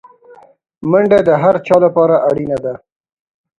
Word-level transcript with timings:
منډه 0.89 1.19
د 1.27 1.29
هر 1.43 1.55
چا 1.65 1.75
لپاره 1.85 2.15
اړینه 2.29 2.57
ده 2.63 2.73